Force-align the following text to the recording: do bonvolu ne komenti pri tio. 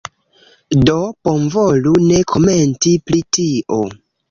do 0.87 0.95
bonvolu 1.27 1.93
ne 2.07 2.19
komenti 2.33 2.97
pri 3.07 3.23
tio. 3.39 3.83